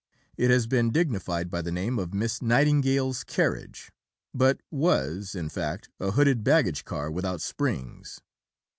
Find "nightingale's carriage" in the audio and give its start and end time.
2.41-3.91